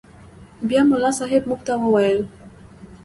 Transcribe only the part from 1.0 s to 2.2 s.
صاحب موږ ته وويل.